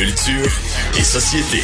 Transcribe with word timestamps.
Culture 0.00 0.50
et 0.98 1.02
société. 1.02 1.62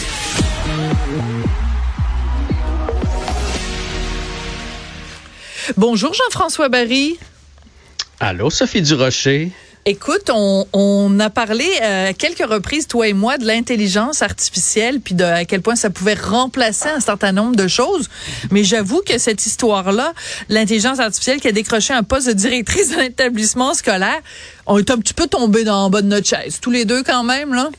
Bonjour 5.78 6.12
Jean-François 6.12 6.68
Barry. 6.68 7.18
Allô, 8.20 8.50
Sophie 8.50 8.82
Durocher. 8.82 9.52
Écoute, 9.86 10.28
on, 10.30 10.66
on 10.74 11.18
a 11.18 11.30
parlé 11.30 11.64
euh, 11.80 12.10
à 12.10 12.12
quelques 12.12 12.46
reprises, 12.46 12.86
toi 12.86 13.08
et 13.08 13.14
moi, 13.14 13.38
de 13.38 13.46
l'intelligence 13.46 14.20
artificielle, 14.20 15.00
puis 15.00 15.14
de 15.14 15.24
à 15.24 15.46
quel 15.46 15.62
point 15.62 15.76
ça 15.76 15.88
pouvait 15.88 16.12
remplacer 16.12 16.90
un 16.90 17.00
certain 17.00 17.32
nombre 17.32 17.56
de 17.56 17.68
choses. 17.68 18.10
Mais 18.50 18.64
j'avoue 18.64 19.00
que 19.00 19.16
cette 19.16 19.46
histoire-là, 19.46 20.12
l'intelligence 20.50 21.00
artificielle 21.00 21.40
qui 21.40 21.48
a 21.48 21.52
décroché 21.52 21.94
un 21.94 22.02
poste 22.02 22.26
de 22.26 22.34
directrice 22.34 22.90
d'un 22.94 23.00
établissement 23.04 23.72
scolaire, 23.72 24.20
on 24.66 24.76
est 24.76 24.90
un 24.90 24.98
petit 24.98 25.14
peu 25.14 25.26
tombé 25.26 25.64
dans 25.64 25.84
le 25.86 25.90
bas 25.90 26.02
de 26.02 26.08
notre 26.08 26.26
chaise, 26.26 26.58
tous 26.60 26.70
les 26.70 26.84
deux 26.84 27.02
quand 27.02 27.24
même, 27.24 27.54
là. 27.54 27.70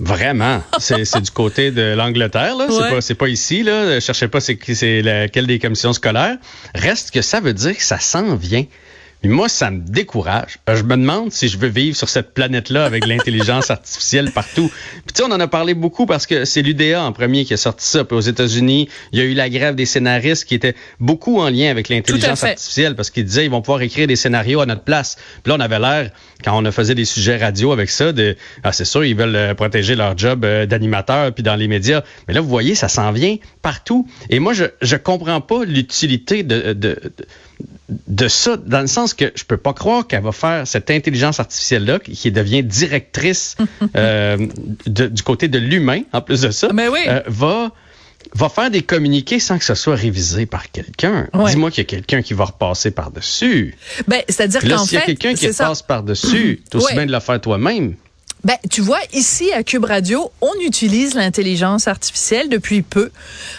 Vraiment. 0.00 0.62
C'est 0.78 1.20
du 1.20 1.30
côté 1.30 1.70
de 1.70 1.94
l'Angleterre, 1.94 2.56
là. 2.56 2.66
C'est 3.00 3.14
pas, 3.14 3.24
pas 3.24 3.28
ici, 3.28 3.62
là. 3.62 4.00
Cherchez 4.00 4.28
pas 4.28 4.40
c'est, 4.40 4.58
c'est 4.74 5.02
laquelle 5.02 5.46
des 5.46 5.58
commissions 5.58 5.92
scolaires. 5.92 6.36
Reste 6.74 7.10
que 7.10 7.22
ça 7.22 7.40
veut 7.40 7.54
dire 7.54 7.76
que 7.76 7.82
ça 7.82 7.98
s'en 7.98 8.36
vient. 8.36 8.64
Mais 9.22 9.30
moi, 9.30 9.48
ça 9.48 9.70
me 9.70 9.80
décourage. 9.80 10.58
Je 10.68 10.82
me 10.82 10.96
demande 10.96 11.32
si 11.32 11.48
je 11.48 11.58
veux 11.58 11.68
vivre 11.68 11.96
sur 11.96 12.08
cette 12.08 12.34
planète-là 12.34 12.84
avec 12.84 13.06
l'intelligence 13.08 13.70
artificielle 13.70 14.30
partout. 14.30 14.70
Puis 15.04 15.14
tu 15.14 15.22
sais, 15.22 15.28
on 15.28 15.32
en 15.32 15.40
a 15.40 15.48
parlé 15.48 15.74
beaucoup 15.74 16.06
parce 16.06 16.26
que 16.26 16.44
c'est 16.44 16.62
l'UDA 16.62 17.02
en 17.02 17.12
premier 17.12 17.44
qui 17.44 17.54
a 17.54 17.56
sorti 17.56 17.86
ça. 17.86 18.04
Puis 18.04 18.16
aux 18.16 18.20
États-Unis, 18.20 18.88
il 19.12 19.18
y 19.18 19.22
a 19.22 19.24
eu 19.24 19.34
la 19.34 19.50
grève 19.50 19.74
des 19.74 19.86
scénaristes 19.86 20.44
qui 20.44 20.54
était 20.54 20.74
beaucoup 21.00 21.40
en 21.40 21.50
lien 21.50 21.70
avec 21.70 21.88
l'intelligence 21.88 22.44
artificielle 22.44 22.94
parce 22.94 23.10
qu'ils 23.10 23.24
disaient 23.24 23.44
ils 23.44 23.50
vont 23.50 23.60
pouvoir 23.60 23.82
écrire 23.82 24.06
des 24.06 24.16
scénarios 24.16 24.60
à 24.60 24.66
notre 24.66 24.82
place. 24.82 25.16
Puis 25.42 25.50
là, 25.50 25.56
on 25.58 25.60
avait 25.60 25.80
l'air, 25.80 26.10
quand 26.44 26.64
on 26.64 26.70
faisait 26.70 26.94
des 26.94 27.04
sujets 27.04 27.36
radio 27.36 27.72
avec 27.72 27.90
ça, 27.90 28.12
de 28.12 28.36
ah, 28.62 28.72
c'est 28.72 28.84
sûr, 28.84 29.04
ils 29.04 29.16
veulent 29.16 29.34
euh, 29.34 29.54
protéger 29.54 29.96
leur 29.96 30.16
job 30.16 30.44
euh, 30.44 30.66
d'animateur 30.66 31.32
puis 31.32 31.42
dans 31.42 31.56
les 31.56 31.66
médias. 31.66 32.02
Mais 32.28 32.34
là, 32.34 32.40
vous 32.40 32.48
voyez, 32.48 32.74
ça 32.76 32.88
s'en 32.88 33.10
vient 33.10 33.36
partout. 33.62 34.06
Et 34.30 34.38
moi, 34.38 34.52
je 34.52 34.64
je 34.80 34.96
comprends 34.96 35.40
pas 35.40 35.64
l'utilité 35.64 36.44
de, 36.44 36.72
de 36.72 36.98
de 37.16 37.26
ça, 38.28 38.56
dans 38.56 38.80
le 38.80 38.86
sens 38.86 39.14
que 39.14 39.32
je 39.34 39.44
peux 39.44 39.56
pas 39.56 39.72
croire 39.72 40.06
qu'elle 40.06 40.22
va 40.22 40.32
faire 40.32 40.66
cette 40.66 40.90
intelligence 40.90 41.40
artificielle-là, 41.40 41.98
qui 42.00 42.30
devient 42.30 42.62
directrice 42.62 43.56
euh, 43.96 44.36
du 44.86 45.22
côté 45.22 45.48
de 45.48 45.58
l'humain, 45.58 46.02
en 46.12 46.20
plus 46.20 46.42
de 46.42 46.50
ça, 46.50 46.68
Mais 46.72 46.88
oui. 46.88 47.00
euh, 47.08 47.22
va 47.26 47.70
va 48.34 48.48
faire 48.48 48.70
des 48.70 48.82
communiqués 48.82 49.38
sans 49.38 49.58
que 49.58 49.64
ce 49.64 49.74
soit 49.74 49.94
révisé 49.94 50.44
par 50.44 50.70
quelqu'un. 50.70 51.28
Ouais. 51.32 51.50
Dis-moi 51.50 51.70
qu'il 51.70 51.84
y 51.84 51.86
a 51.86 51.88
quelqu'un 51.88 52.20
qui 52.20 52.34
va 52.34 52.46
repasser 52.46 52.90
par-dessus. 52.90 53.74
Ben, 54.06 54.20
c'est-à-dire 54.28 54.66
Là, 54.66 54.76
qu'en 54.76 54.84
s'il 54.84 54.94
y 54.94 54.96
a 54.96 55.00
fait, 55.00 55.14
quelqu'un 55.14 55.34
qui 55.34 55.52
ça. 55.52 55.66
passe 55.68 55.82
par-dessus, 55.82 56.60
t'as 56.70 56.78
aussi 56.78 56.88
Ouais. 56.88 56.94
bien 56.94 57.06
de 57.06 57.12
le 57.12 57.20
faire 57.20 57.40
toi-même. 57.40 57.94
Ben, 58.44 58.56
tu 58.70 58.80
vois, 58.82 59.00
ici 59.12 59.50
à 59.52 59.64
Cube 59.64 59.84
Radio, 59.84 60.30
on 60.40 60.52
utilise 60.64 61.14
l'intelligence 61.14 61.88
artificielle 61.88 62.48
depuis 62.48 62.82
peu. 62.82 63.10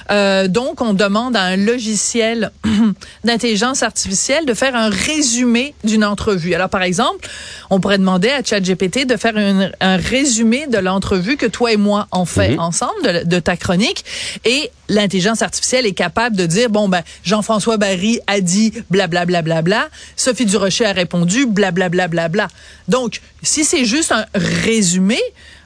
Euh, 0.10 0.48
donc, 0.48 0.82
on 0.82 0.94
demande 0.94 1.36
à 1.36 1.42
un 1.44 1.58
logiciel 1.58 2.52
d'intelligence 3.26 3.84
artificielle 3.84 4.46
de 4.46 4.54
faire 4.54 4.76
un 4.76 4.90
résumé 4.90 5.74
d'une 5.84 6.06
entrevue. 6.06 6.54
Alors, 6.54 6.70
par 6.70 6.82
exemple, 6.84 7.28
on 7.70 7.82
pourrait 7.82 7.98
demander 7.98 8.30
à 8.30 8.42
ChatGPT 8.42 9.06
de 9.06 9.18
faire 9.18 9.36
une- 9.38 9.72
un 9.82 9.98
résumé 9.98 10.66
de 10.68 10.78
l'entrevue 10.78 11.36
que 11.36 11.46
toi 11.46 11.74
et 11.74 11.78
moi 11.78 12.08
on 12.14 12.24
fait 12.26 12.52
Mhm. 12.52 12.60
ensemble, 12.60 13.02
de, 13.04 13.26
de 13.28 13.40
ta 13.40 13.58
chronique, 13.58 14.06
et 14.46 14.72
l'intelligence 14.88 15.42
artificielle 15.42 15.86
est 15.86 15.94
capable 15.94 16.38
de 16.38 16.46
dire, 16.46 16.70
bon, 16.70 16.88
ben, 16.88 17.04
Jean-François 17.24 17.76
Barry 17.78 18.22
a 18.28 18.40
dit 18.40 18.72
blablabla, 18.90 19.42
bla, 19.42 19.62
bla, 19.62 19.62
bla, 19.62 19.90
Sophie 20.16 20.46
Durocher 20.46 20.86
a 20.86 20.94
répondu 20.94 21.46
blablabla, 21.46 22.08
bla, 22.08 22.28
bla, 22.30 22.30
bla. 22.30 22.48
Donc, 22.88 23.20
si 23.44 23.66
c'est 23.66 23.86
juste 23.86 24.12
un 24.14 24.26
résumé, 24.34 24.69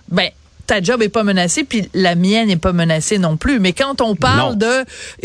ben, 0.09 0.29
ta 0.65 0.81
job 0.81 1.01
est 1.01 1.09
pas 1.09 1.23
menacée, 1.23 1.63
puis 1.63 1.89
la 1.93 2.15
mienne 2.15 2.47
n'est 2.47 2.55
pas 2.57 2.71
menacée 2.73 3.17
non 3.17 3.35
plus. 3.37 3.59
Mais 3.59 3.73
quand 3.73 3.99
on 4.01 4.15
parle 4.15 4.53
Non. 4.53 4.57
de 4.57 4.65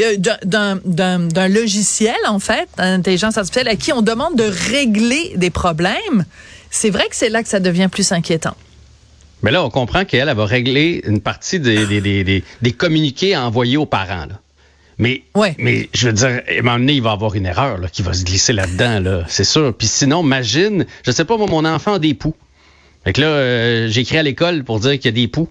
euh, 0.00 0.16
d'un- 0.18 0.38
d'un 0.44 0.80
d'un 0.84 1.18
d'un 1.20 1.48
logiciel, 1.48 2.16
en 2.26 2.38
fait, 2.40 2.68
d'intelligence 2.76 3.38
artificielle, 3.38 3.68
à 3.68 3.76
qui 3.76 3.92
on 3.92 4.02
demande 4.02 4.36
de 4.36 4.44
régler 4.44 5.32
des 5.36 5.50
problèmes, 5.50 6.24
c'est 6.70 6.90
vrai 6.90 7.04
que 7.08 7.14
c'est 7.16 7.28
là 7.28 7.42
que 7.42 7.48
ça 7.48 7.60
devient 7.60 7.88
plus 7.90 8.10
inquiétant. 8.12 8.56
Mais 9.42 9.52
là, 9.52 9.62
on 9.64 9.70
comprend 9.70 10.04
qu'elle 10.04 10.28
elle 10.28 10.36
va 10.36 10.44
régler 10.46 11.00
une 11.06 11.20
partie 11.20 11.60
des, 11.60 11.86
des, 11.86 12.00
des, 12.00 12.24
des, 12.24 12.42
des 12.60 12.72
communiqués 12.72 13.36
envoyés 13.36 13.76
aux 13.76 13.86
parents. 13.86 14.26
Là. 14.26 14.40
Mais, 14.98 15.22
Ouais. 15.36 15.54
mais 15.58 15.88
je 15.94 16.08
veux 16.08 16.12
dire, 16.12 16.42
à 16.48 16.52
un 16.58 16.62
moment 16.62 16.78
donné, 16.80 16.94
il 16.94 17.02
va 17.02 17.10
y 17.10 17.12
avoir 17.12 17.36
une 17.36 17.46
erreur 17.46 17.78
là, 17.78 17.88
qui 17.88 18.02
va 18.02 18.12
se 18.14 18.24
glisser 18.24 18.52
là-dedans, 18.52 18.98
là, 18.98 19.22
c'est 19.28 19.44
sûr. 19.44 19.72
Puis 19.78 19.86
sinon, 19.86 20.24
imagine, 20.24 20.84
je 21.06 21.12
sais 21.12 21.24
pas, 21.24 21.36
moi, 21.36 21.46
mon 21.46 21.64
enfant 21.64 21.94
a 21.94 21.98
des 22.00 22.14
poux. 22.14 22.34
Fait 23.04 23.12
que 23.12 23.20
là, 23.20 23.28
euh, 23.28 23.88
j'ai 23.88 24.02
écrit 24.02 24.18
à 24.18 24.22
l'école 24.22 24.64
pour 24.64 24.80
dire 24.80 24.92
qu'il 24.92 25.06
y 25.06 25.08
a 25.08 25.12
des 25.12 25.28
poux. 25.28 25.48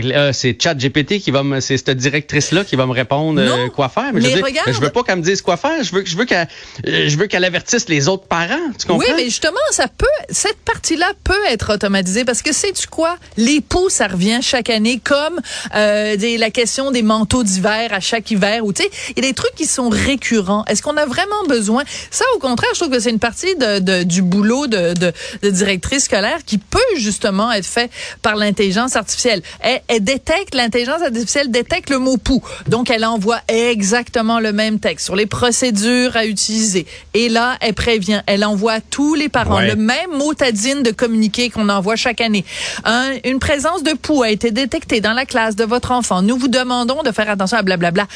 Là, 0.00 0.32
c'est 0.32 0.56
ChatGPT 0.60 1.18
qui 1.20 1.30
va 1.30 1.42
me, 1.42 1.60
c'est 1.60 1.76
cette 1.76 1.96
directrice-là 1.96 2.64
qui 2.64 2.76
va 2.76 2.86
me 2.86 2.92
répondre 2.92 3.40
euh, 3.40 3.68
quoi 3.68 3.88
faire. 3.88 4.10
Mais, 4.12 4.20
je, 4.20 4.26
mais 4.26 4.28
veux 4.30 4.36
dire, 4.36 4.44
regarde. 4.44 4.72
je 4.72 4.80
veux 4.80 4.90
pas 4.90 5.02
qu'elle 5.02 5.18
me 5.18 5.22
dise 5.22 5.42
quoi 5.42 5.56
faire. 5.56 5.82
Je 5.82 5.92
veux, 5.94 6.04
je 6.04 6.16
veux 6.16 6.24
qu'elle, 6.24 6.48
euh, 6.86 7.08
je 7.08 7.16
veux 7.16 7.26
qu'elle 7.26 7.44
avertisse 7.44 7.88
les 7.88 8.08
autres 8.08 8.24
parents. 8.26 8.56
Tu 8.78 8.86
comprends? 8.86 8.98
Oui, 9.06 9.12
mais 9.16 9.24
justement, 9.24 9.58
ça 9.70 9.86
peut, 9.88 10.06
cette 10.30 10.58
partie-là 10.58 11.12
peut 11.24 11.34
être 11.50 11.74
automatisée 11.74 12.24
parce 12.24 12.42
que 12.42 12.52
sais-tu 12.52 12.86
quoi? 12.86 13.16
Les 13.36 13.60
poux, 13.60 13.88
ça 13.88 14.06
revient 14.06 14.38
chaque 14.42 14.70
année 14.70 15.00
comme 15.02 15.40
euh, 15.74 16.16
des, 16.16 16.38
la 16.38 16.50
question 16.50 16.90
des 16.90 17.02
manteaux 17.02 17.42
d'hiver 17.44 17.90
à 17.92 18.00
chaque 18.00 18.30
hiver 18.30 18.64
ou 18.64 18.72
tu 18.72 18.82
sais, 18.82 18.90
il 19.16 19.22
y 19.22 19.26
a 19.26 19.28
des 19.30 19.34
trucs 19.34 19.54
qui 19.54 19.66
sont 19.66 19.88
récurrents. 19.88 20.64
Est-ce 20.66 20.82
qu'on 20.82 20.96
a 20.96 21.06
vraiment 21.06 21.44
besoin? 21.48 21.82
Ça, 22.10 22.24
au 22.36 22.38
contraire, 22.38 22.70
je 22.74 22.80
trouve 22.80 22.92
que 22.92 23.00
c'est 23.00 23.10
une 23.10 23.18
partie 23.18 23.54
de, 23.56 23.78
de- 23.78 24.02
du 24.04 24.22
boulot 24.22 24.66
de, 24.66 24.94
de, 24.94 25.12
de 25.42 25.50
directrice 25.50 26.04
scolaire 26.04 26.38
qui 26.46 26.58
peut 26.58 26.78
justement 26.96 27.52
être 27.52 27.66
fait 27.66 27.90
par 28.22 28.36
l'intelligence 28.36 28.96
artificielle. 28.96 29.42
Elle, 29.60 29.81
elle 29.88 30.02
détecte, 30.04 30.54
l'intelligence 30.54 31.02
artificielle 31.02 31.50
détecte 31.50 31.90
le 31.90 31.98
mot 31.98 32.16
pou. 32.16 32.42
Donc, 32.68 32.90
elle 32.90 33.04
envoie 33.04 33.40
exactement 33.48 34.40
le 34.40 34.52
même 34.52 34.78
texte 34.80 35.04
sur 35.06 35.16
les 35.16 35.26
procédures 35.26 36.16
à 36.16 36.26
utiliser. 36.26 36.86
Et 37.14 37.28
là, 37.28 37.56
elle 37.60 37.74
prévient, 37.74 38.22
elle 38.26 38.44
envoie 38.44 38.74
à 38.74 38.80
tous 38.80 39.14
les 39.14 39.28
parents 39.28 39.56
Ouais. 39.58 39.68
le 39.68 39.76
même 39.76 40.10
motadine 40.16 40.82
de 40.82 40.90
communiqué 40.90 41.50
qu'on 41.50 41.68
envoie 41.68 41.96
chaque 41.96 42.20
année. 42.20 42.44
Un- 42.84 43.12
une 43.24 43.38
présence 43.38 43.82
de 43.82 43.92
poux 43.92 44.22
a 44.22 44.30
été 44.30 44.50
détectée 44.50 45.00
dans 45.00 45.12
la 45.12 45.26
classe 45.26 45.56
de 45.56 45.64
votre 45.64 45.90
enfant. 45.92 46.22
Nous 46.22 46.36
vous 46.36 46.48
demandons 46.48 47.02
de 47.02 47.10
faire 47.12 47.28
attention 47.28 47.56
à 47.58 47.62
blablabla. 47.62 48.06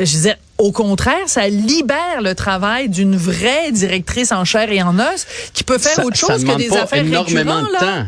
Je 0.00 0.04
disais, 0.06 0.36
au 0.58 0.72
contraire, 0.72 1.16
ça 1.26 1.48
libère 1.48 2.22
le 2.22 2.34
travail 2.34 2.88
d'une 2.88 3.14
vraie 3.16 3.70
directrice 3.72 4.32
en 4.32 4.44
chair 4.44 4.72
et 4.72 4.82
en 4.82 4.98
os 4.98 5.26
qui 5.52 5.62
peut 5.64 5.78
faire 5.78 5.92
ça, 5.96 6.04
autre 6.04 6.16
chose 6.16 6.44
que 6.44 6.56
des 6.56 6.72
affaires 6.72 7.04
énormément 7.04 7.56
récurrentes. 7.62 7.80
de 7.80 7.86
là. 7.86 8.06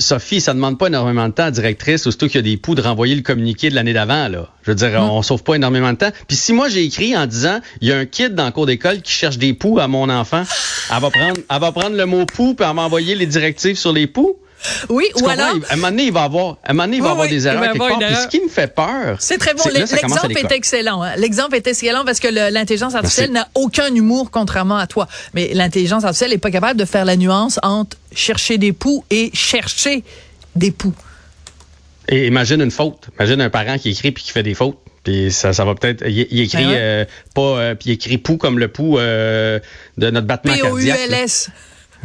Sophie, 0.00 0.40
ça 0.40 0.54
demande 0.54 0.78
pas 0.78 0.86
énormément 0.88 1.28
de 1.28 1.32
temps, 1.34 1.44
à 1.44 1.50
directrice, 1.50 2.06
aussitôt 2.06 2.26
qu'il 2.26 2.36
y 2.36 2.38
a 2.38 2.42
des 2.42 2.56
poux 2.56 2.74
de 2.74 2.82
renvoyer 2.82 3.14
le 3.14 3.22
communiqué 3.22 3.70
de 3.70 3.74
l'année 3.74 3.92
d'avant, 3.92 4.28
là. 4.28 4.48
Je 4.62 4.70
veux 4.70 4.74
dire, 4.74 4.90
Mm. 5.00 5.10
on 5.10 5.22
sauve 5.22 5.42
pas 5.42 5.54
énormément 5.54 5.92
de 5.92 5.98
temps. 5.98 6.10
Puis 6.26 6.36
si 6.36 6.52
moi 6.52 6.68
j'ai 6.68 6.84
écrit 6.84 7.16
en 7.16 7.26
disant, 7.26 7.60
il 7.80 7.88
y 7.88 7.92
a 7.92 7.98
un 7.98 8.06
kid 8.06 8.34
dans 8.34 8.46
le 8.46 8.52
cours 8.52 8.66
d'école 8.66 9.02
qui 9.02 9.12
cherche 9.12 9.38
des 9.38 9.52
poux 9.54 9.78
à 9.78 9.88
mon 9.88 10.08
enfant, 10.08 10.42
elle 10.90 11.00
va 11.00 11.10
prendre, 11.10 11.36
elle 11.48 11.60
va 11.60 11.72
prendre 11.72 11.96
le 11.96 12.06
mot 12.06 12.24
poux 12.26 12.54
puis 12.54 12.64
elle 12.64 12.68
va 12.68 12.72
m'envoyer 12.74 13.14
les 13.14 13.26
directives 13.26 13.76
sur 13.78 13.92
les 13.92 14.06
poux? 14.06 14.36
Oui, 14.88 15.06
Tu 15.16 15.22
ou 15.24 15.28
alors, 15.28 15.54
Il- 15.56 15.64
À 15.68 15.72
un 15.72 15.76
moment 15.76 15.88
donné, 15.90 16.02
il 16.04 16.12
va 16.12 16.22
avoir, 16.24 16.56
à 16.64 16.70
un 16.70 16.72
moment 16.74 16.84
donné, 16.84 16.96
il 16.98 17.02
va 17.02 17.06
Oui, 17.08 17.12
avoir 17.12 17.26
oui, 17.26 17.32
des 17.32 17.46
erreurs 17.46 17.62
quelque 17.62 17.78
part. 17.78 17.98
Puis 17.98 18.16
ce 18.16 18.28
qui 18.28 18.40
me 18.40 18.48
fait 18.48 18.74
peur. 18.74 19.16
C'est 19.18 19.38
très 19.38 19.54
bon. 19.54 19.62
L'exemple 19.72 20.38
est 20.38 20.52
excellent. 20.52 21.02
hein. 21.02 21.12
L'exemple 21.16 21.56
est 21.56 21.66
excellent 21.66 22.04
parce 22.04 22.20
que 22.20 22.28
l'intelligence 22.52 22.94
artificielle 22.94 23.32
n'a 23.32 23.48
aucun 23.54 23.94
humour 23.94 24.30
contrairement 24.30 24.76
à 24.76 24.86
toi. 24.86 25.08
Mais 25.34 25.50
l'intelligence 25.54 26.04
artificielle 26.04 26.30
n'est 26.32 26.38
pas 26.38 26.50
capable 26.50 26.78
de 26.78 26.84
faire 26.84 27.04
la 27.04 27.16
nuance 27.16 27.58
entre 27.62 27.96
chercher 28.14 28.58
des 28.58 28.72
poux 28.72 29.04
et 29.10 29.30
chercher 29.34 30.04
des 30.56 30.70
poux. 30.70 30.94
Et 32.08 32.26
imagine 32.26 32.60
une 32.60 32.70
faute. 32.72 33.08
Imagine 33.18 33.40
un 33.40 33.50
parent 33.50 33.78
qui 33.78 33.90
écrit 33.90 34.10
puis 34.12 34.24
qui 34.24 34.32
fait 34.32 34.42
des 34.42 34.54
fautes. 34.54 34.78
Puis 35.04 35.32
ça, 35.32 35.52
ça 35.52 35.64
va 35.64 35.74
peut-être. 35.74 36.02
Il, 36.06 36.26
il 36.30 36.40
écrit 36.40 36.64
Ben 36.64 36.68
ouais. 36.70 36.76
euh, 36.78 37.04
pas. 37.34 37.40
euh, 37.42 37.74
puis 37.74 37.90
il 37.90 37.92
écrit 37.92 38.18
pou 38.18 38.36
comme 38.36 38.58
le 38.58 38.68
pou 38.68 38.98
euh, 38.98 39.58
de 39.96 40.10
notre 40.10 40.26
battement 40.26 40.54
cardiaque. 40.54 40.98
P-O-U-L-S. 40.98 41.50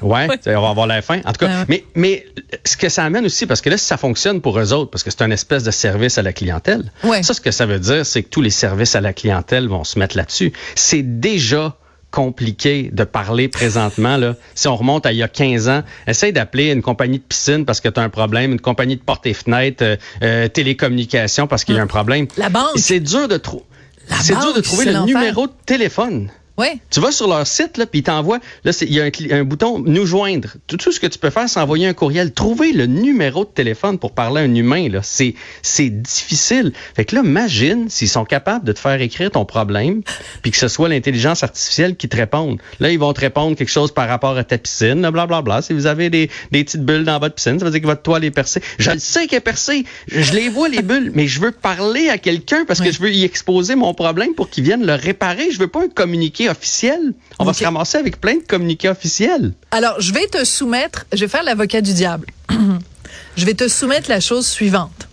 Ouais, 0.01 0.28
on 0.47 0.61
va 0.61 0.69
avoir 0.69 0.88
la 0.88 1.01
fin. 1.01 1.19
En 1.25 1.31
tout 1.31 1.45
cas, 1.45 1.47
Ouais, 1.47 1.66
mais, 1.67 1.83
mais 1.95 2.25
ce 2.66 2.75
que 2.78 2.89
ça 2.89 3.03
amène 3.03 3.25
aussi, 3.25 3.45
parce 3.45 3.62
que 3.62 3.69
là, 3.69 3.77
si 3.77 3.86
ça 3.86 3.97
fonctionne 3.97 4.42
pour 4.42 4.59
eux 4.59 4.74
autres, 4.74 4.92
parce 4.92 5.03
que 5.03 5.12
c'est 5.12 5.21
un 5.21 5.31
espèce 5.31 5.63
de 5.63 5.71
service 5.71 6.18
à 6.18 6.21
la 6.21 6.33
clientèle, 6.33 6.92
Ouais. 7.03 7.24
ça, 7.24 7.33
ce 7.33 7.42
que 7.42 7.51
ça 7.51 7.65
veut 7.65 7.80
dire, 7.80 8.06
c'est 8.06 8.24
que 8.24 8.30
tous 8.30 8.42
les 8.42 8.50
services 8.50 8.95
à 8.95 9.01
la 9.01 9.13
clientèle 9.13 9.68
vont 9.68 9.83
se 9.83 9.97
mettre 10.00 10.18
là-dessus. 10.18 10.51
C'est 10.75 11.19
déjà 11.19 11.77
compliqué 12.12 12.89
de 12.94 13.03
parler 13.03 13.47
présentement. 13.50 14.15
Là. 14.18 14.36
Si 14.56 14.68
on 14.69 14.75
remonte 14.77 15.06
à 15.06 15.12
il 15.12 15.18
y 15.18 15.24
a 15.24 15.27
15 15.27 15.68
ans, 15.68 15.83
essaye 16.07 16.31
d'appeler 16.31 16.71
une 16.71 16.81
compagnie 16.81 17.19
de 17.19 17.24
piscine 17.24 17.65
parce 17.65 17.81
que 17.81 17.89
tu 17.89 18.00
as 18.00 18.03
un 18.03 18.09
problème, 18.09 18.53
une 18.53 18.62
compagnie 18.62 18.95
de 18.95 19.01
portes 19.01 19.25
et 19.27 19.33
fenêtres, 19.33 19.83
euh, 19.83 19.98
euh, 20.24 20.48
télécommunications 20.48 21.45
parce 21.48 21.65
qu'il 21.65 21.75
y 21.75 21.80
a 21.80 21.81
un 21.81 21.88
problème. 21.88 22.27
La 22.38 22.48
banque. 22.50 22.77
C'est 22.77 23.01
dur 23.01 23.27
de 23.27 23.36
trouver. 23.38 23.65
La 24.09 24.15
C'est 24.18 24.33
dur 24.39 24.53
de 24.53 24.62
trouver 24.62 24.86
le 24.86 25.00
numéro 25.06 25.48
de 25.48 25.51
téléphone 25.65 26.30
Ouais. 26.57 26.80
Tu 26.90 27.02
vas 27.02 27.12
sur 27.12 27.28
leur 27.28 27.46
site, 27.46 27.78
là, 27.78 27.86
puis 27.86 28.00
ils 28.00 28.04
t'envoient, 28.04 28.40
là, 28.63 28.72
il 28.81 28.94
y 28.94 29.02
a 29.02 29.04
un, 29.04 29.10
un, 29.31 29.44
bouton 29.44 29.80
nous 29.80 30.06
joindre. 30.06 30.54
Tout, 30.68 30.78
tout, 30.78 30.92
ce 30.92 31.02
que 31.02 31.07
tu 31.07 31.19
peux 31.19 31.30
faire, 31.30 31.50
c'est 31.50 31.60
envoyer 31.60 31.88
un 31.88 31.94
courriel. 31.94 32.34
Trouver 32.34 32.72
le 32.72 32.86
numéro 32.86 33.44
de 33.44 33.50
téléphone 33.50 34.00
pour 34.00 34.13
parler 34.13 34.42
à 34.42 34.44
un 34.46 34.56
humain, 34.56 34.88
là, 34.88 35.02
c'est, 35.04 35.36
c'est 35.62 35.90
difficile. 35.90 36.72
Fait 36.96 37.04
que 37.04 37.16
là, 37.16 37.24
imagine 37.25 37.90
s'ils 37.90 38.10
sont 38.10 38.24
capables 38.24 38.63
de 38.63 38.72
te 38.72 38.80
faire 38.80 39.02
écrire 39.02 39.31
ton 39.31 39.44
problème, 39.44 40.02
puis 40.42 40.52
que 40.52 40.57
ce 40.57 40.69
soit 40.69 40.88
l'intelligence 40.88 41.44
artificielle 41.44 41.98
qui 41.98 42.07
te 42.07 42.16
réponde. 42.16 42.60
Là, 42.80 42.90
ils 42.90 43.00
vont 43.00 43.12
te 43.12 43.22
répondre 43.22 43.58
quelque 43.58 43.72
chose 43.72 43.92
par 43.92 44.08
rapport 44.08 44.38
à 44.38 44.44
ta 44.46 44.58
piscine, 44.58 45.01
blablabla. 45.01 45.25
Bla, 45.25 45.42
bla. 45.42 45.62
Si 45.62 45.74
vous 45.74 45.88
avez 45.88 46.10
des, 46.10 46.30
des 46.51 46.63
petites 46.63 46.86
bulles 46.86 47.04
dans 47.04 47.19
votre 47.19 47.36
piscine, 47.36 47.60
ça 47.60 47.66
veut 47.66 47.72
dire 47.72 47.81
que 47.81 47.88
votre 47.88 48.01
toile 48.01 48.24
est 48.24 48.31
percée. 48.31 48.62
Je 48.80 48.92
le 48.92 49.00
sais 49.00 49.28
qu'elle 49.28 49.40
est 49.40 49.42
percée. 49.42 49.86
Je 50.08 50.34
les 50.34 50.48
vois, 50.48 50.69
les 50.69 50.81
bulles, 50.81 51.12
mais 51.13 51.28
je 51.28 51.42
veux 51.42 51.51
parler 51.51 52.08
à 52.08 52.18
quelqu'un 52.18 52.63
parce 52.66 52.80
que 52.80 52.92
je 52.92 53.01
veux 53.01 53.12
y 53.12 53.25
exposer 53.25 53.75
mon 53.75 53.94
problème 53.94 54.34
pour 54.36 54.50
qu'ils 54.50 54.63
viennent 54.63 54.86
le 54.86 54.94
réparer. 54.94 55.51
Je 55.51 55.60
veux 55.60 55.68
pas 55.68 55.84
un 55.84 55.90
communiqué 55.90 56.44
officiel. 56.50 57.13
On 57.39 57.44
okay. 57.44 57.51
va 57.51 57.53
se 57.53 57.63
ramasser 57.63 57.97
avec 57.97 58.19
plein 58.19 58.36
de 58.36 58.44
communiqués 58.44 58.89
officiels. 58.89 59.53
Alors, 59.71 60.00
je 60.00 60.13
vais 60.13 60.27
te 60.27 60.44
soumettre, 60.44 61.06
je 61.13 61.19
vais 61.21 61.27
faire 61.27 61.44
l'avocat 61.44 61.81
du 61.81 61.94
diable. 61.94 62.27
je 63.38 63.45
vais 63.45 63.53
te 63.53 63.68
soumettre 63.68 64.09
la 64.09 64.19
chose 64.19 64.47
suivante. 64.47 65.07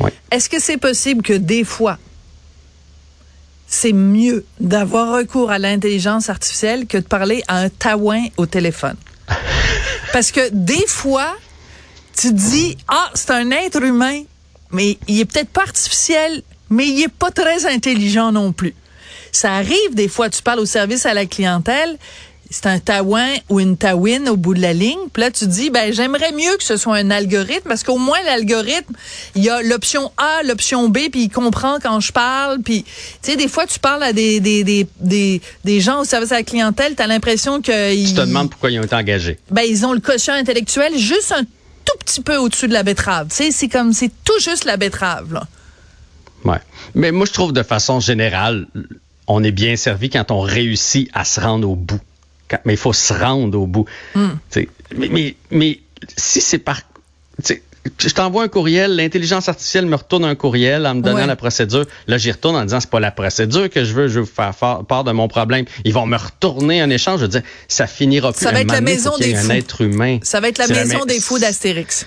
Oui. 0.00 0.10
Est-ce 0.30 0.48
que 0.48 0.60
c'est 0.60 0.76
possible 0.76 1.22
que 1.22 1.32
des 1.32 1.64
fois, 1.64 1.98
c'est 3.66 3.92
mieux 3.92 4.44
d'avoir 4.60 5.16
recours 5.16 5.50
à 5.50 5.58
l'intelligence 5.58 6.30
artificielle 6.30 6.86
que 6.86 6.98
de 6.98 7.04
parler 7.04 7.42
à 7.48 7.58
un 7.58 7.68
taouin 7.68 8.26
au 8.36 8.46
téléphone? 8.46 8.96
Parce 10.12 10.30
que 10.30 10.48
des 10.52 10.86
fois, 10.86 11.36
tu 12.16 12.32
dis, 12.32 12.76
ah, 12.88 13.10
c'est 13.14 13.30
un 13.30 13.50
être 13.50 13.82
humain, 13.82 14.22
mais 14.70 14.98
il 15.08 15.20
est 15.20 15.24
peut-être 15.24 15.50
pas 15.50 15.62
artificiel, 15.62 16.42
mais 16.70 16.88
il 16.88 17.02
est 17.02 17.08
pas 17.08 17.30
très 17.30 17.66
intelligent 17.66 18.32
non 18.32 18.52
plus. 18.52 18.74
Ça 19.36 19.52
arrive 19.52 19.94
des 19.94 20.08
fois, 20.08 20.30
tu 20.30 20.40
parles 20.42 20.60
au 20.60 20.66
service 20.66 21.04
à 21.04 21.12
la 21.12 21.26
clientèle, 21.26 21.98
c'est 22.48 22.64
un 22.66 22.78
taouin 22.78 23.28
ou 23.50 23.60
une 23.60 23.76
taouine 23.76 24.30
au 24.30 24.36
bout 24.36 24.54
de 24.54 24.62
la 24.62 24.72
ligne. 24.72 24.98
Puis 25.12 25.20
là, 25.20 25.30
tu 25.30 25.46
dis, 25.46 25.68
ben 25.68 25.92
j'aimerais 25.92 26.32
mieux 26.32 26.56
que 26.56 26.64
ce 26.64 26.78
soit 26.78 26.96
un 26.96 27.10
algorithme 27.10 27.68
parce 27.68 27.82
qu'au 27.82 27.98
moins 27.98 28.22
l'algorithme, 28.24 28.94
il 29.34 29.44
y 29.44 29.50
a 29.50 29.60
l'option 29.62 30.10
A, 30.16 30.42
l'option 30.44 30.88
B, 30.88 31.10
puis 31.12 31.24
il 31.24 31.28
comprend 31.28 31.76
quand 31.82 32.00
je 32.00 32.12
parle. 32.12 32.62
Puis, 32.62 32.84
tu 32.84 32.90
sais, 33.30 33.36
des 33.36 33.46
fois, 33.48 33.66
tu 33.66 33.78
parles 33.78 34.04
à 34.04 34.14
des, 34.14 34.40
des, 34.40 34.64
des, 34.64 34.86
des, 35.00 35.42
des 35.64 35.80
gens 35.80 36.00
au 36.00 36.04
service 36.04 36.32
à 36.32 36.36
la 36.36 36.42
clientèle, 36.42 36.96
tu 36.96 37.02
as 37.02 37.06
l'impression 37.06 37.60
que... 37.60 38.06
Tu 38.06 38.14
te 38.14 38.20
demandes 38.20 38.48
pourquoi 38.48 38.70
ils 38.70 38.80
ont 38.80 38.84
été 38.84 38.94
engagés. 38.94 39.38
Ben, 39.50 39.64
ils 39.68 39.84
ont 39.84 39.92
le 39.92 40.00
quotient 40.00 40.34
intellectuel 40.34 40.96
juste 40.96 41.32
un 41.32 41.42
tout 41.42 41.98
petit 41.98 42.22
peu 42.22 42.36
au-dessus 42.36 42.68
de 42.68 42.72
la 42.72 42.84
betterave. 42.84 43.28
Tu 43.28 43.36
sais, 43.36 43.50
c'est 43.50 43.68
comme, 43.68 43.92
c'est 43.92 44.10
tout 44.24 44.38
juste 44.40 44.64
la 44.64 44.78
betterave, 44.78 45.34
là. 45.34 45.46
Ouais. 46.44 46.60
Mais 46.94 47.10
moi, 47.12 47.26
je 47.26 47.32
trouve 47.32 47.52
de 47.52 47.62
façon 47.64 47.98
générale, 47.98 48.66
on 49.26 49.42
est 49.44 49.50
bien 49.52 49.76
servi 49.76 50.10
quand 50.10 50.30
on 50.30 50.40
réussit 50.40 51.10
à 51.14 51.24
se 51.24 51.40
rendre 51.40 51.68
au 51.70 51.74
bout. 51.76 52.00
Quand, 52.48 52.58
mais 52.64 52.74
il 52.74 52.78
faut 52.78 52.92
se 52.92 53.12
rendre 53.12 53.58
au 53.60 53.66
bout. 53.66 53.86
Mm. 54.14 54.26
Mais, 54.96 55.08
mais, 55.08 55.34
mais, 55.50 55.80
si 56.16 56.40
c'est 56.40 56.58
par... 56.58 56.80
Je 58.00 58.08
t'envoie 58.08 58.42
un 58.42 58.48
courriel, 58.48 58.96
l'intelligence 58.96 59.48
artificielle 59.48 59.86
me 59.86 59.94
retourne 59.94 60.24
un 60.24 60.34
courriel 60.34 60.86
en 60.88 60.96
me 60.96 61.02
donnant 61.02 61.18
Ouais. 61.18 61.26
la 61.26 61.36
procédure. 61.36 61.84
Là, 62.08 62.18
j'y 62.18 62.32
retourne 62.32 62.56
en 62.56 62.64
disant 62.64 62.80
c'est 62.80 62.90
pas 62.90 62.98
la 62.98 63.12
procédure 63.12 63.70
que 63.70 63.84
je 63.84 63.92
veux, 63.92 64.08
je 64.08 64.18
veux 64.20 64.26
faire 64.26 64.52
part 64.54 65.04
de 65.04 65.12
mon 65.12 65.28
problème. 65.28 65.66
Ils 65.84 65.92
vont 65.92 66.04
me 66.04 66.16
retourner 66.16 66.80
un 66.80 66.90
échange. 66.90 67.20
Je 67.20 67.26
dire, 67.26 67.42
ça 67.68 67.86
finira 67.86 68.32
plus. 68.32 68.44
Ça 68.44 68.50
va 68.50 68.60
être 68.62 68.72
la 68.72 68.80
maison 68.80 69.16
des 69.18 69.36
un 69.36 69.42
fous. 69.42 69.50
être 69.52 69.80
humain. 69.82 70.18
Ça 70.22 70.40
va 70.40 70.48
être 70.48 70.58
la 70.58 70.66
maison 70.66 70.98
ma- 70.98 71.04
des 71.04 71.20
fous 71.20 71.38
d'Astérix. 71.38 72.06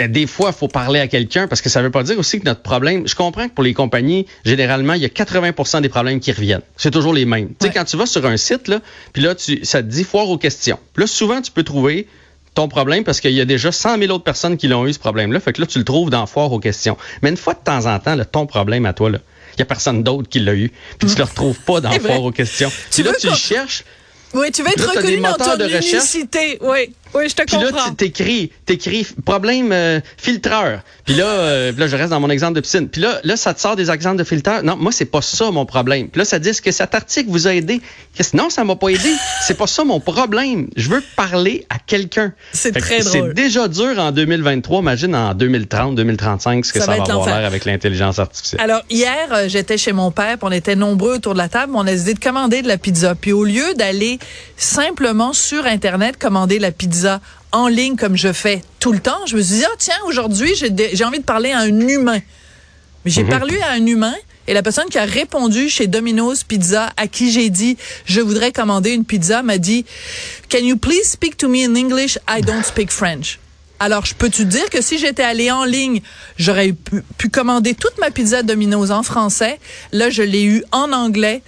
Des 0.00 0.26
fois, 0.26 0.50
il 0.54 0.58
faut 0.58 0.68
parler 0.68 1.00
à 1.00 1.06
quelqu'un 1.06 1.48
parce 1.48 1.60
que 1.60 1.68
ça 1.68 1.82
veut 1.82 1.90
pas 1.90 2.02
dire 2.02 2.18
aussi 2.18 2.40
que 2.40 2.44
notre 2.44 2.62
problème. 2.62 3.06
Je 3.06 3.14
comprends 3.14 3.48
que 3.48 3.54
pour 3.54 3.64
les 3.64 3.74
compagnies, 3.74 4.26
généralement, 4.44 4.94
il 4.94 5.02
y 5.02 5.04
a 5.04 5.08
80% 5.08 5.82
des 5.82 5.88
problèmes 5.88 6.20
qui 6.20 6.32
reviennent. 6.32 6.62
C'est 6.76 6.90
toujours 6.90 7.12
les 7.12 7.26
mêmes. 7.26 7.48
Tu 7.58 7.66
sais, 7.66 7.72
quand 7.72 7.84
tu 7.84 7.96
vas 7.96 8.06
sur 8.06 8.24
un 8.24 8.36
site, 8.36 8.68
là, 8.68 8.80
puis 9.12 9.22
là, 9.22 9.34
tu, 9.34 9.64
ça 9.64 9.82
te 9.82 9.88
dit 9.88 10.04
foire 10.04 10.28
aux 10.30 10.38
questions. 10.38 10.78
Là, 10.96 11.06
souvent, 11.06 11.42
tu 11.42 11.52
peux 11.52 11.62
trouver 11.62 12.06
ton 12.54 12.68
problème 12.68 13.04
parce 13.04 13.20
qu'il 13.20 13.32
y 13.32 13.40
a 13.40 13.44
déjà 13.44 13.70
100 13.70 13.98
000 13.98 14.12
autres 14.12 14.24
personnes 14.24 14.56
qui 14.56 14.66
l'ont 14.66 14.86
eu, 14.86 14.92
ce 14.92 14.98
problème-là. 14.98 15.40
Fait 15.40 15.52
que 15.52 15.60
là, 15.60 15.66
tu 15.66 15.78
le 15.78 15.84
trouves 15.84 16.08
dans 16.10 16.26
foire 16.26 16.50
aux 16.52 16.58
questions. 16.58 16.96
Mais 17.22 17.28
une 17.28 17.36
fois 17.36 17.52
de 17.52 17.60
temps 17.62 17.84
en 17.86 17.98
temps, 17.98 18.14
là, 18.14 18.24
ton 18.24 18.46
problème 18.46 18.86
à 18.86 18.94
toi, 18.94 19.10
là, 19.10 19.18
il 19.56 19.60
y 19.60 19.62
a 19.62 19.66
personne 19.66 20.02
d'autre 20.02 20.28
qui 20.28 20.40
l'a 20.40 20.54
eu. 20.54 20.72
Puis 20.98 21.08
tu 21.08 21.16
le 21.16 21.24
retrouves 21.24 21.58
pas 21.60 21.80
dans 21.80 21.90
foire 21.90 22.22
aux 22.22 22.32
questions. 22.32 22.72
Tu 22.90 23.02
là, 23.02 23.12
tu 23.18 23.28
le 23.28 23.34
cherches. 23.34 23.84
Oui, 24.34 24.50
tu 24.50 24.62
vas 24.62 24.70
être 24.70 24.80
Là, 24.80 24.92
reconnu 25.00 25.18
dans 25.18 25.34
ton 25.34 25.56
de 25.56 25.64
recherche. 25.64 26.16
Oui, 26.60 26.92
oui, 27.16 27.28
je 27.28 27.34
te 27.34 27.42
Puis 27.42 27.56
là, 27.56 27.70
comprends. 27.70 27.88
tu 27.90 27.96
t'écris, 27.96 28.52
t'écris 28.64 29.06
problème 29.24 29.72
euh, 29.72 30.00
filtreur. 30.16 30.80
Puis 31.04 31.14
là, 31.14 31.26
euh, 31.26 31.72
là, 31.76 31.86
je 31.86 31.96
reste 31.96 32.10
dans 32.10 32.20
mon 32.20 32.30
exemple 32.30 32.54
de 32.54 32.60
piscine. 32.60 32.88
Puis 32.88 33.00
là, 33.00 33.20
là, 33.24 33.36
ça 33.36 33.54
te 33.54 33.60
sort 33.60 33.76
des 33.76 33.90
exemples 33.90 34.16
de 34.16 34.24
filtreur. 34.24 34.62
Non, 34.62 34.76
moi, 34.76 34.92
c'est 34.92 35.06
pas 35.06 35.22
ça 35.22 35.50
mon 35.50 35.64
problème. 35.66 36.08
Puis 36.08 36.18
là, 36.18 36.24
ça 36.24 36.38
dit 36.38 36.50
que 36.62 36.70
cet 36.70 36.94
article 36.94 37.30
vous 37.30 37.46
a 37.46 37.54
aidé? 37.54 37.80
Non, 38.34 38.50
ça 38.50 38.64
m'a 38.64 38.76
pas 38.76 38.88
aidé. 38.88 39.10
c'est 39.46 39.56
pas 39.56 39.66
ça 39.66 39.84
mon 39.84 40.00
problème. 40.00 40.68
Je 40.76 40.88
veux 40.88 41.02
parler 41.16 41.66
à 41.70 41.78
quelqu'un. 41.78 42.32
C'est 42.52 42.72
très 42.72 43.00
drôle. 43.00 43.12
C'est 43.12 43.34
déjà 43.34 43.68
dur 43.68 43.98
en 43.98 44.12
2023. 44.12 44.80
Imagine 44.80 45.14
en 45.14 45.34
2030, 45.34 45.94
2035, 45.94 46.64
ce 46.64 46.72
que 46.72 46.78
Ça 46.80 46.86
ça, 46.86 46.92
va 46.92 46.98
va, 46.98 47.04
avoir 47.04 47.26
l'air 47.26 47.46
avec 47.46 47.64
l'intelligence 47.64 48.18
artificielle. 48.18 48.60
Alors, 48.60 48.82
hier, 48.90 49.28
euh, 49.32 49.48
j'étais 49.48 49.78
chez 49.78 49.92
mon 49.92 50.10
père, 50.10 50.38
puis 50.38 50.48
on 50.48 50.52
était 50.52 50.76
nombreux 50.76 51.16
autour 51.16 51.32
de 51.34 51.38
la 51.38 51.48
table, 51.48 51.72
on 51.74 51.86
a 51.86 51.90
décidé 51.90 52.14
de 52.14 52.20
commander 52.20 52.62
de 52.62 52.68
la 52.68 52.78
pizza. 52.78 53.14
Puis 53.14 53.32
au 53.32 53.44
lieu 53.44 53.74
d'aller 53.74 54.18
simplement 54.56 55.32
sur 55.32 55.66
Internet 55.66 56.16
commander 56.18 56.58
la 56.58 56.72
pizza 56.72 57.05
en 57.52 57.68
ligne 57.68 57.96
comme 57.96 58.16
je 58.16 58.32
fais 58.32 58.62
tout 58.80 58.92
le 58.92 59.00
temps, 59.00 59.26
je 59.26 59.36
me 59.36 59.42
suis 59.42 59.56
dit, 59.56 59.64
ah 59.64 59.74
tiens, 59.78 59.94
aujourd'hui, 60.06 60.54
j'ai 60.54 61.04
envie 61.04 61.18
de 61.18 61.24
parler 61.24 61.52
à 61.52 61.60
un 61.60 61.88
humain. 61.88 62.20
Mais 63.04 63.10
j'ai 63.10 63.24
parlé 63.24 63.58
à 63.60 63.72
un 63.72 63.86
humain 63.86 64.14
et 64.48 64.54
la 64.54 64.62
personne 64.62 64.88
qui 64.88 64.98
a 64.98 65.04
répondu 65.04 65.68
chez 65.68 65.86
Domino's 65.86 66.44
Pizza, 66.44 66.92
à 66.96 67.08
qui 67.08 67.32
j'ai 67.32 67.50
dit, 67.50 67.76
je 68.04 68.20
voudrais 68.20 68.52
commander 68.52 68.92
une 68.92 69.04
pizza, 69.04 69.42
m'a 69.42 69.58
dit, 69.58 69.84
Can 70.50 70.58
you 70.58 70.76
please 70.76 71.04
speak 71.04 71.36
to 71.36 71.48
me 71.48 71.64
in 71.64 71.74
English? 71.74 72.18
I 72.28 72.42
don't 72.42 72.64
speak 72.64 72.90
French. 72.90 73.38
Alors, 73.78 74.06
je 74.06 74.14
peux 74.14 74.30
te 74.30 74.42
dire 74.42 74.70
que 74.70 74.80
si 74.80 74.98
j'étais 74.98 75.22
allée 75.22 75.50
en 75.50 75.64
ligne, 75.64 76.00
j'aurais 76.38 76.72
pu, 76.72 77.02
pu 77.18 77.28
commander 77.28 77.74
toute 77.74 77.98
ma 77.98 78.10
pizza 78.10 78.42
Domino's 78.42 78.90
en 78.90 79.02
français? 79.02 79.58
Là, 79.92 80.08
je 80.08 80.22
l'ai 80.22 80.44
eu 80.44 80.64
en 80.72 80.92
anglais. 80.92 81.42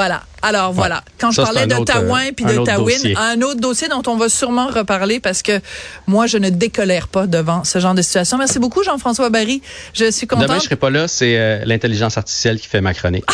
Voilà. 0.00 0.22
Alors 0.40 0.72
voilà. 0.72 1.04
Quand 1.18 1.30
je 1.30 1.42
parlais 1.42 1.66
de 1.66 1.84
Taouin 1.84 2.28
euh, 2.28 2.32
puis 2.34 2.46
de 2.46 2.64
Tawin, 2.64 3.14
un 3.18 3.42
autre 3.42 3.60
dossier 3.60 3.86
dont 3.88 4.02
on 4.06 4.16
va 4.16 4.30
sûrement 4.30 4.68
reparler 4.68 5.20
parce 5.20 5.42
que 5.42 5.60
moi, 6.06 6.26
je 6.26 6.38
ne 6.38 6.48
décolère 6.48 7.06
pas 7.06 7.26
devant 7.26 7.64
ce 7.64 7.80
genre 7.80 7.92
de 7.92 8.00
situation. 8.00 8.38
Merci 8.38 8.58
beaucoup, 8.58 8.82
Jean-François 8.82 9.28
Barry. 9.28 9.60
Je 9.92 10.10
suis 10.10 10.26
contente. 10.26 10.46
Demain, 10.46 10.58
je 10.58 10.64
serai 10.64 10.76
pas 10.76 10.88
là. 10.88 11.06
C'est 11.06 11.36
euh, 11.36 11.66
l'intelligence 11.66 12.16
artificielle 12.16 12.58
qui 12.58 12.66
fait 12.68 12.80
ma 12.80 12.94
chronique. 12.94 13.26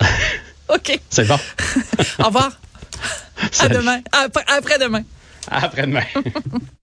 OK. 0.68 0.98
C'est 1.08 1.28
bon. 1.28 1.38
Au 2.18 2.24
revoir. 2.24 2.50
À 3.60 3.68
demain. 3.68 4.00
Après, 4.12 4.44
après 4.48 4.78
demain. 4.78 5.02
Après-demain. 5.48 6.02